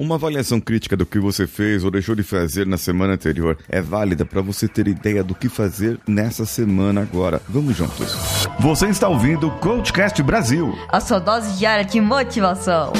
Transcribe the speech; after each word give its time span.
Uma 0.00 0.14
avaliação 0.14 0.58
crítica 0.58 0.96
do 0.96 1.04
que 1.04 1.18
você 1.18 1.46
fez 1.46 1.84
ou 1.84 1.90
deixou 1.90 2.14
de 2.14 2.22
fazer 2.22 2.66
na 2.66 2.78
semana 2.78 3.12
anterior 3.12 3.58
é 3.68 3.82
válida 3.82 4.24
para 4.24 4.40
você 4.40 4.66
ter 4.66 4.88
ideia 4.88 5.22
do 5.22 5.34
que 5.34 5.46
fazer 5.46 6.00
nessa 6.08 6.46
semana 6.46 7.02
agora. 7.02 7.42
Vamos 7.46 7.76
juntos. 7.76 8.16
Você 8.58 8.86
está 8.86 9.08
ouvindo 9.08 9.48
o 9.48 9.50
Coachcast 9.58 10.22
Brasil. 10.22 10.74
A 10.88 11.00
sua 11.00 11.18
dose 11.18 11.58
diária 11.58 11.84
de 11.84 12.00
motivação. 12.00 12.94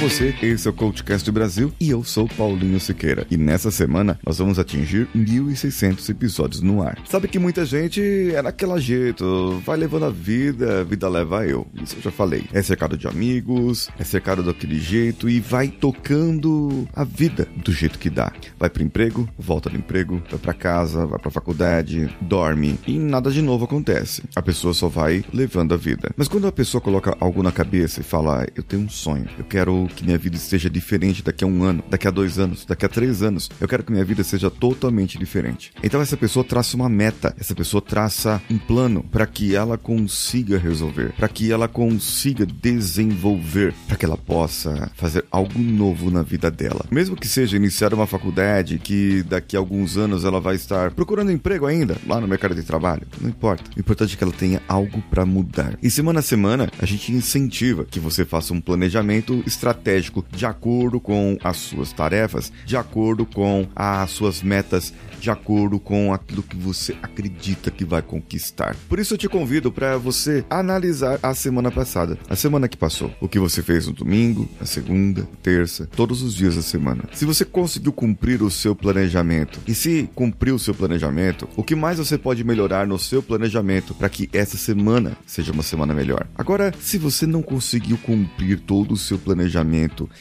Você, 0.00 0.34
esse 0.40 0.66
é 0.66 0.70
o 0.70 0.72
CoachCast 0.72 1.30
Brasil 1.30 1.70
e 1.78 1.90
eu 1.90 2.02
sou 2.02 2.26
Paulinho 2.26 2.80
Siqueira. 2.80 3.26
E 3.30 3.36
nessa 3.36 3.70
semana 3.70 4.18
nós 4.24 4.38
vamos 4.38 4.58
atingir 4.58 5.06
1.600 5.14 6.08
episódios 6.08 6.62
no 6.62 6.82
ar. 6.82 6.98
Sabe 7.06 7.28
que 7.28 7.38
muita 7.38 7.66
gente 7.66 8.00
é 8.34 8.40
naquela 8.40 8.80
jeito, 8.80 9.60
vai 9.62 9.76
levando 9.76 10.06
a 10.06 10.10
vida, 10.10 10.80
a 10.80 10.84
vida 10.84 11.06
leva 11.06 11.46
eu. 11.46 11.66
Isso 11.74 11.96
eu 11.96 12.02
já 12.02 12.10
falei. 12.10 12.44
É 12.50 12.62
cercado 12.62 12.96
de 12.96 13.06
amigos, 13.06 13.90
é 13.98 14.04
cercado 14.04 14.42
daquele 14.42 14.78
jeito 14.78 15.28
e 15.28 15.38
vai 15.38 15.68
tocando 15.68 16.88
a 16.94 17.04
vida 17.04 17.46
do 17.62 17.70
jeito 17.70 17.98
que 17.98 18.08
dá. 18.08 18.32
Vai 18.58 18.70
pro 18.70 18.82
emprego, 18.82 19.28
volta 19.38 19.68
do 19.68 19.76
emprego, 19.76 20.22
vai 20.30 20.38
para 20.38 20.54
casa, 20.54 21.04
vai 21.04 21.18
pra 21.18 21.30
faculdade, 21.30 22.08
dorme 22.22 22.78
e 22.86 22.98
nada 22.98 23.30
de 23.30 23.42
novo 23.42 23.66
acontece. 23.66 24.22
A 24.34 24.40
pessoa 24.40 24.72
só 24.72 24.88
vai 24.88 25.22
levando 25.30 25.74
a 25.74 25.76
vida. 25.76 26.10
Mas 26.16 26.26
quando 26.26 26.46
a 26.46 26.52
pessoa 26.52 26.80
coloca 26.80 27.14
algo 27.20 27.42
na 27.42 27.52
cabeça 27.52 28.00
e 28.00 28.02
fala, 28.02 28.46
eu 28.56 28.62
tenho 28.62 28.84
um 28.84 28.88
sonho, 28.88 29.28
eu 29.38 29.44
quero 29.44 29.89
que 29.94 30.04
minha 30.04 30.18
vida 30.18 30.38
seja 30.38 30.70
diferente 30.70 31.22
daqui 31.22 31.44
a 31.44 31.46
um 31.46 31.62
ano, 31.62 31.82
daqui 31.88 32.06
a 32.06 32.10
dois 32.10 32.38
anos, 32.38 32.64
daqui 32.64 32.84
a 32.84 32.88
três 32.88 33.22
anos. 33.22 33.50
Eu 33.60 33.68
quero 33.68 33.82
que 33.82 33.92
minha 33.92 34.04
vida 34.04 34.22
seja 34.22 34.50
totalmente 34.50 35.18
diferente. 35.18 35.72
Então 35.82 36.00
essa 36.00 36.16
pessoa 36.16 36.44
traça 36.44 36.76
uma 36.76 36.88
meta, 36.88 37.34
essa 37.38 37.54
pessoa 37.54 37.82
traça 37.82 38.40
um 38.50 38.58
plano 38.58 39.02
para 39.02 39.26
que 39.26 39.54
ela 39.54 39.76
consiga 39.76 40.58
resolver, 40.58 41.12
para 41.16 41.28
que 41.28 41.50
ela 41.50 41.68
consiga 41.68 42.46
desenvolver, 42.46 43.74
para 43.86 43.96
que 43.96 44.04
ela 44.04 44.16
possa 44.16 44.90
fazer 44.94 45.24
algo 45.30 45.58
novo 45.58 46.10
na 46.10 46.22
vida 46.22 46.50
dela. 46.50 46.84
Mesmo 46.90 47.16
que 47.16 47.28
seja 47.28 47.56
iniciar 47.56 47.92
uma 47.92 48.06
faculdade, 48.06 48.78
que 48.78 49.22
daqui 49.24 49.56
a 49.56 49.58
alguns 49.58 49.96
anos 49.96 50.24
ela 50.24 50.40
vai 50.40 50.56
estar 50.56 50.90
procurando 50.92 51.32
emprego 51.32 51.66
ainda 51.66 51.96
lá 52.06 52.20
no 52.20 52.28
mercado 52.28 52.54
de 52.54 52.62
trabalho, 52.62 53.06
não 53.20 53.28
importa. 53.28 53.64
O 53.76 53.80
importante 53.80 54.14
é 54.14 54.16
que 54.16 54.24
ela 54.24 54.32
tenha 54.32 54.62
algo 54.68 55.02
para 55.10 55.26
mudar. 55.26 55.78
E 55.82 55.90
semana 55.90 56.20
a 56.20 56.22
semana 56.22 56.70
a 56.78 56.86
gente 56.86 57.12
incentiva 57.12 57.84
que 57.84 58.00
você 58.00 58.24
faça 58.24 58.54
um 58.54 58.60
planejamento 58.60 59.42
estratégico 59.46 59.79
estratégico 59.80 60.24
de 60.30 60.44
acordo 60.44 61.00
com 61.00 61.38
as 61.42 61.56
suas 61.56 61.92
tarefas, 61.92 62.52
de 62.66 62.76
acordo 62.76 63.24
com 63.24 63.66
as 63.74 64.10
suas 64.10 64.42
metas 64.42 64.92
de 65.20 65.30
acordo 65.30 65.78
com 65.78 66.12
aquilo 66.12 66.42
que 66.42 66.56
você 66.56 66.96
acredita 67.02 67.70
que 67.70 67.84
vai 67.84 68.00
conquistar. 68.00 68.74
Por 68.88 68.98
isso 68.98 69.14
eu 69.14 69.18
te 69.18 69.28
convido 69.28 69.70
para 69.70 69.98
você 69.98 70.44
analisar 70.48 71.20
a 71.22 71.34
semana 71.34 71.70
passada, 71.70 72.18
a 72.28 72.34
semana 72.34 72.66
que 72.66 72.76
passou, 72.76 73.12
o 73.20 73.28
que 73.28 73.38
você 73.38 73.62
fez 73.62 73.86
no 73.86 73.92
domingo, 73.92 74.48
na 74.58 74.64
segunda, 74.64 75.28
terça, 75.42 75.86
todos 75.94 76.22
os 76.22 76.34
dias 76.34 76.56
da 76.56 76.62
semana. 76.62 77.04
Se 77.12 77.26
você 77.26 77.44
conseguiu 77.44 77.92
cumprir 77.92 78.42
o 78.42 78.50
seu 78.50 78.74
planejamento 78.74 79.60
e 79.68 79.74
se 79.74 80.08
cumpriu 80.14 80.54
o 80.54 80.58
seu 80.58 80.74
planejamento, 80.74 81.46
o 81.54 81.62
que 81.62 81.74
mais 81.74 81.98
você 81.98 82.16
pode 82.16 82.42
melhorar 82.42 82.86
no 82.86 82.98
seu 82.98 83.22
planejamento 83.22 83.94
para 83.94 84.08
que 84.08 84.28
essa 84.32 84.56
semana 84.56 85.16
seja 85.26 85.52
uma 85.52 85.62
semana 85.62 85.92
melhor? 85.92 86.26
Agora, 86.34 86.72
se 86.80 86.96
você 86.96 87.26
não 87.26 87.42
conseguiu 87.42 87.98
cumprir 87.98 88.58
todo 88.60 88.92
o 88.92 88.96
seu 88.96 89.18
planejamento 89.18 89.50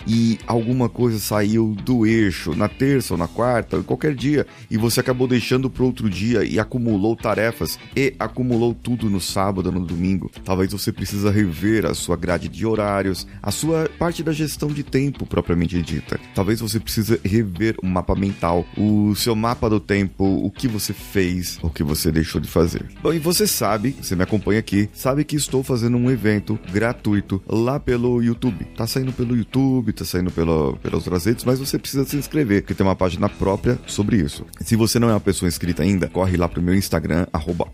e 0.07 0.37
alguma 0.45 0.89
coisa 0.89 1.19
saiu 1.19 1.75
do 1.83 2.05
eixo 2.05 2.55
na 2.55 2.67
terça 2.67 3.13
ou 3.13 3.17
na 3.17 3.27
quarta 3.27 3.81
qualquer 3.83 4.13
dia 4.13 4.45
e 4.69 4.77
você 4.77 4.99
você 4.99 5.01
acabou 5.01 5.27
deixando 5.27 5.69
para 5.69 5.83
outro 5.83 6.09
dia 6.09 6.43
e 6.43 6.59
acumulou 6.59 7.15
tarefas 7.15 7.79
e 7.95 8.13
acumulou 8.19 8.73
tudo 8.73 9.09
no 9.09 9.21
sábado, 9.21 9.71
no 9.71 9.85
domingo. 9.85 10.31
Talvez 10.43 10.71
você 10.71 10.91
precisa 10.91 11.31
rever 11.31 11.85
a 11.85 11.93
sua 11.93 12.17
grade 12.17 12.49
de 12.49 12.65
horários, 12.65 13.27
a 13.41 13.51
sua 13.51 13.89
parte 13.97 14.23
da 14.23 14.31
gestão 14.31 14.69
de 14.69 14.83
tempo 14.83 15.25
propriamente 15.25 15.81
dita. 15.81 16.19
Talvez 16.35 16.59
você 16.59 16.79
precise 16.79 17.19
rever 17.23 17.75
o 17.81 17.85
mapa 17.85 18.15
mental, 18.15 18.65
o 18.75 19.13
seu 19.15 19.35
mapa 19.35 19.69
do 19.69 19.79
tempo, 19.79 20.25
o 20.25 20.49
que 20.49 20.67
você 20.67 20.91
fez, 20.91 21.59
o 21.61 21.69
que 21.69 21.83
você 21.83 22.11
deixou 22.11 22.41
de 22.41 22.47
fazer. 22.47 22.85
Bom, 23.01 23.13
e 23.13 23.19
você 23.19 23.45
sabe, 23.45 23.95
você 24.01 24.15
me 24.15 24.23
acompanha 24.23 24.59
aqui, 24.59 24.89
sabe 24.91 25.23
que 25.23 25.35
estou 25.35 25.63
fazendo 25.63 25.97
um 25.97 26.09
evento 26.09 26.59
gratuito 26.71 27.41
lá 27.47 27.79
pelo 27.79 28.21
YouTube. 28.21 28.65
Tá 28.75 28.87
saindo 28.87 29.13
pelo 29.13 29.37
YouTube, 29.39 29.93
tá 29.93 30.05
saindo 30.05 30.31
pelo, 30.31 30.77
pelas 30.77 31.05
outras 31.05 31.25
redes, 31.25 31.43
mas 31.43 31.59
você 31.59 31.77
precisa 31.77 32.05
se 32.05 32.17
inscrever, 32.17 32.61
porque 32.61 32.73
tem 32.73 32.85
uma 32.85 32.95
página 32.95 33.27
própria 33.27 33.79
sobre 33.87 34.17
isso. 34.17 34.45
Se 34.61 34.75
você 34.75 34.99
não 34.99 35.09
é 35.09 35.13
uma 35.13 35.19
pessoa 35.19 35.47
inscrita 35.47 35.83
ainda, 35.83 36.07
corre 36.07 36.37
lá 36.37 36.47
pro 36.47 36.61
meu 36.61 36.75
Instagram, 36.75 37.25
arroba 37.33 37.67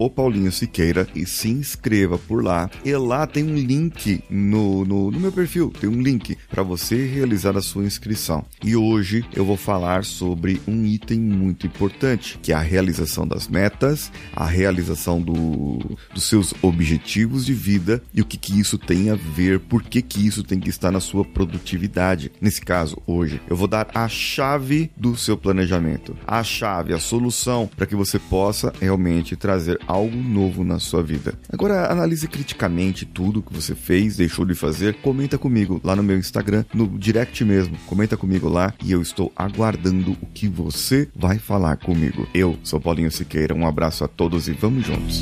Siqueira, 0.51 1.07
e 1.15 1.25
se 1.25 1.49
inscreva 1.49 2.17
por 2.17 2.43
lá. 2.43 2.69
E 2.83 2.95
lá 2.95 3.27
tem 3.27 3.43
um 3.43 3.55
link 3.55 4.23
no, 4.29 4.85
no, 4.85 5.11
no 5.11 5.19
meu 5.19 5.31
perfil, 5.31 5.71
tem 5.79 5.89
um 5.89 6.01
link 6.01 6.37
para 6.49 6.63
você 6.63 7.05
realizar 7.05 7.57
a 7.57 7.61
sua 7.61 7.83
inscrição. 7.83 8.45
E 8.63 8.75
hoje 8.75 9.25
eu 9.35 9.45
vou 9.45 9.57
falar 9.57 10.03
sobre 10.03 10.61
um 10.67 10.85
item 10.85 11.19
muito 11.19 11.67
importante, 11.67 12.39
que 12.41 12.51
é 12.51 12.55
a 12.55 12.61
realização 12.61 13.27
das 13.27 13.47
metas, 13.47 14.11
a 14.35 14.45
realização 14.45 15.21
do, 15.21 15.97
dos 16.13 16.23
seus 16.23 16.53
objetivos 16.61 17.45
de 17.45 17.53
vida 17.53 18.01
e 18.13 18.21
o 18.21 18.25
que, 18.25 18.37
que 18.37 18.59
isso 18.59 18.77
tem 18.77 19.09
a 19.09 19.15
ver, 19.15 19.59
por 19.59 19.83
que, 19.83 20.01
que 20.01 20.25
isso 20.25 20.43
tem 20.43 20.59
que 20.59 20.69
estar 20.69 20.91
na 20.91 20.99
sua 20.99 21.25
produtividade. 21.55 22.31
Nesse 22.41 22.61
caso, 22.61 22.97
hoje, 23.07 23.41
eu 23.49 23.55
vou 23.55 23.67
dar 23.67 23.87
a 23.93 24.07
chave 24.07 24.91
do 24.95 25.15
seu 25.15 25.37
planejamento, 25.37 26.15
a 26.27 26.43
chave, 26.43 26.93
a 26.93 26.99
solução 26.99 27.69
para 27.75 27.85
que 27.85 27.95
você 27.95 28.19
possa 28.19 28.73
realmente 28.79 29.35
trazer 29.35 29.79
algo 29.87 30.15
novo 30.15 30.63
na 30.63 30.79
sua 30.79 31.01
vida. 31.01 31.33
Agora, 31.51 31.91
analise 31.91 32.27
criticamente 32.27 33.05
tudo 33.05 33.41
que 33.41 33.53
você 33.53 33.73
fez, 33.73 34.17
deixou 34.17 34.45
de 34.45 34.53
fazer. 34.53 34.95
Comenta 34.95 35.37
comigo 35.37 35.79
lá 35.83 35.95
no 35.95 36.03
meu 36.03 36.17
Instagram, 36.17 36.65
no 36.73 36.87
direct 36.87 37.43
mesmo. 37.43 37.77
Comenta 37.85 38.17
comigo 38.17 38.49
lá 38.49 38.73
e 38.83 38.91
eu 38.91 39.01
estou 39.01 39.31
aguardando 39.35 40.11
o 40.21 40.25
que 40.27 40.47
você 40.47 41.07
vai 41.15 41.39
falar 41.39 41.77
comigo. 41.77 42.27
Eu 42.33 42.57
sou 42.63 42.79
Paulinho 42.79 43.11
Siqueira, 43.11 43.55
um 43.55 43.65
abraço 43.65 44.03
a 44.03 44.07
todos 44.07 44.47
e 44.47 44.53
vamos 44.53 44.85
juntos. 44.85 45.21